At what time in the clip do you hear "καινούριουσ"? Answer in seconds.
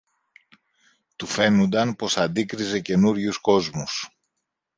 2.79-3.37